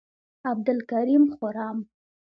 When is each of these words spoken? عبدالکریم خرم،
عبدالکریم 0.51 1.25
خرم، 1.35 1.77